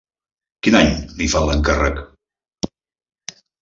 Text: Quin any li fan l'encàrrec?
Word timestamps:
Quin 0.67 0.77
any 0.79 0.89
li 1.21 1.29
fan 1.35 1.47
l'encàrrec? 1.51 2.05